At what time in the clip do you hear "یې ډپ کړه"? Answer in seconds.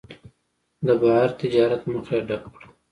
2.17-2.67